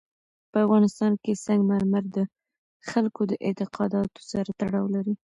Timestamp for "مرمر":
1.71-2.03